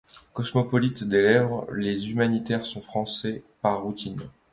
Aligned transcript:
Cosmopolites 0.33 1.03
des 1.03 1.21
lèvres, 1.21 1.67
les 1.75 2.09
humanitaires 2.09 2.65
sont 2.65 2.81
Français 2.81 3.43
par 3.61 3.83
routine. 3.83 4.17